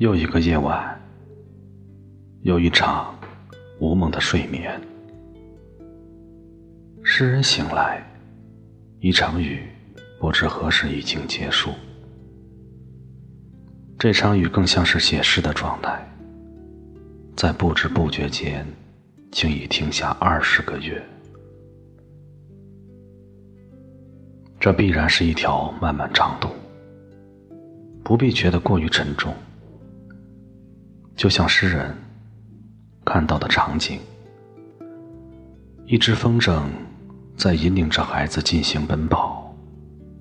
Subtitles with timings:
[0.00, 0.98] 又一个夜晚，
[2.40, 3.14] 又一场
[3.80, 4.80] 无梦的睡眠。
[7.02, 8.02] 诗人醒来，
[9.00, 9.68] 一场雨
[10.18, 11.72] 不知何时已经结束。
[13.98, 16.02] 这场雨更像是写诗的状态，
[17.36, 18.66] 在不知不觉间，
[19.30, 21.06] 竟已停下二十个月。
[24.58, 26.48] 这必然是一条漫漫长途，
[28.02, 29.34] 不必觉得过于沉重。
[31.20, 31.94] 就像诗人
[33.04, 34.00] 看到的场景，
[35.84, 36.62] 一只风筝
[37.36, 39.54] 在引领着孩子进行奔跑，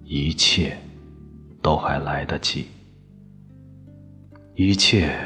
[0.03, 0.77] 一切
[1.61, 2.67] 都还来得及，
[4.55, 5.17] 一切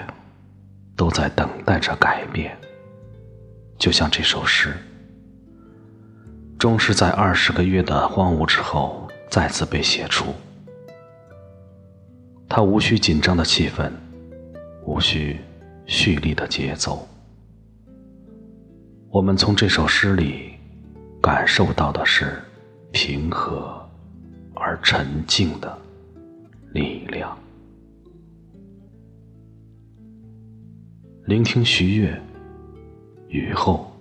[0.96, 2.56] 都在等待着改变。
[3.80, 4.76] 就像这首诗，
[6.60, 10.36] 终是在二十个月的荒芜之后再次被写出。
[12.48, 13.92] 它无需紧张的气氛，
[14.86, 15.40] 无需。
[15.86, 17.08] 蓄力的节奏，
[19.10, 20.54] 我们从这首诗里
[21.22, 22.42] 感受到的是
[22.92, 23.88] 平和
[24.56, 25.78] 而沉静的
[26.74, 27.38] 力量。
[31.26, 32.22] 聆听徐月，
[33.30, 33.93] 雨后。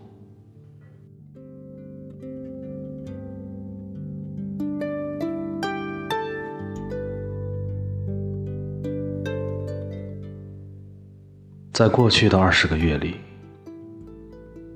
[11.83, 13.17] 在过去的二十个月里，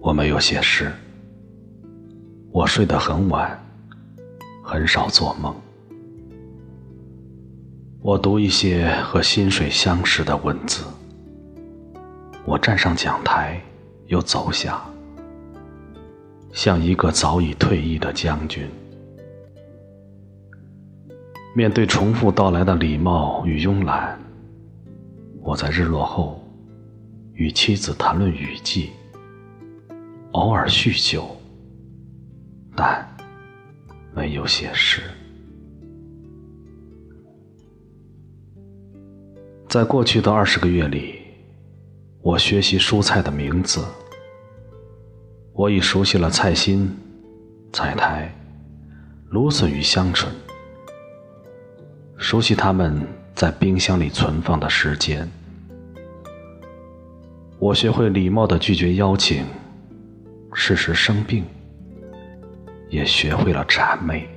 [0.00, 0.90] 我没有写诗。
[2.50, 3.56] 我睡得很晚，
[4.60, 5.54] 很少做梦。
[8.00, 10.84] 我读一些和薪水相识的文字。
[12.44, 13.62] 我站上讲台，
[14.06, 14.82] 又走下，
[16.52, 18.68] 像一个早已退役的将军。
[21.54, 24.18] 面对重复到来的礼貌与慵懒，
[25.40, 26.42] 我在日落后。
[27.36, 28.92] 与妻子谈论雨季，
[30.32, 31.36] 偶尔酗酒，
[32.74, 33.06] 但
[34.14, 35.02] 没有写诗。
[39.68, 41.16] 在过去的二十个月里，
[42.22, 43.84] 我学习蔬菜的名字，
[45.52, 46.90] 我已熟悉了菜心、
[47.70, 48.34] 菜苔、
[49.28, 50.32] 芦笋与香椿，
[52.16, 55.30] 熟悉它们在冰箱里存放的时间。
[57.58, 59.44] 我学会礼貌的拒绝邀请，
[60.52, 61.42] 适时生病，
[62.90, 64.28] 也学会了谄媚。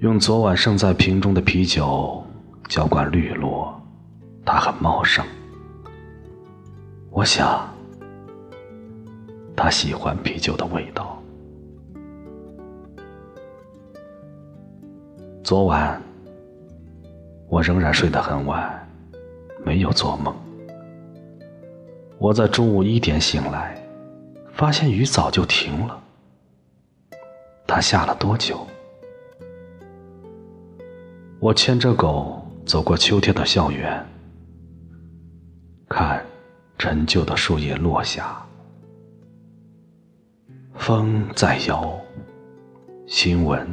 [0.00, 2.22] 用昨晚剩在瓶中的啤酒
[2.68, 3.74] 浇灌绿萝，
[4.44, 5.24] 它很茂盛。
[7.10, 7.68] 我想，
[9.56, 11.20] 他喜欢啤酒的味道。
[15.42, 16.00] 昨晚，
[17.48, 18.87] 我仍然睡得很晚。
[19.78, 20.34] 没有做梦。
[22.18, 23.80] 我在中午一点醒来，
[24.52, 26.02] 发现雨早就停了。
[27.64, 28.66] 它下了多久？
[31.38, 34.04] 我牵着狗走过秋天的校园，
[35.88, 36.26] 看
[36.76, 38.44] 陈旧的树叶落下，
[40.74, 41.96] 风在摇，
[43.06, 43.64] 新闻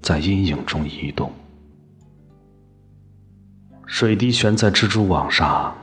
[0.00, 1.30] 在阴影中移动。
[3.92, 5.76] 水滴悬在蜘蛛网上，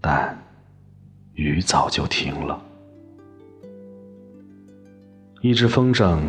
[0.00, 0.38] 但
[1.34, 2.58] 雨早就停了。
[5.42, 6.20] 一只风筝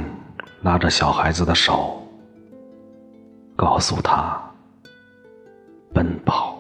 [0.64, 2.04] 拉着小孩子的手，
[3.56, 4.42] 告诉他
[5.94, 6.57] 奔跑。